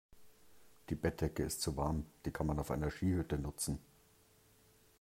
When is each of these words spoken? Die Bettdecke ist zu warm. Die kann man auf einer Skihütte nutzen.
Die 0.89 0.95
Bettdecke 0.95 1.43
ist 1.43 1.61
zu 1.61 1.77
warm. 1.77 2.07
Die 2.25 2.31
kann 2.31 2.47
man 2.47 2.57
auf 2.57 2.71
einer 2.71 2.89
Skihütte 2.89 3.37
nutzen. 3.37 3.77